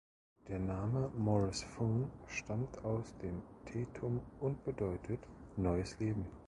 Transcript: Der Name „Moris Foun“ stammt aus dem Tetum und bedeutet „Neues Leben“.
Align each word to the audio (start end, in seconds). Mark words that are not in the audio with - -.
Der 0.47 0.57
Name 0.57 1.11
„Moris 1.15 1.61
Foun“ 1.61 2.09
stammt 2.25 2.83
aus 2.83 3.13
dem 3.21 3.43
Tetum 3.65 4.19
und 4.39 4.63
bedeutet 4.63 5.19
„Neues 5.57 5.99
Leben“. 5.99 6.25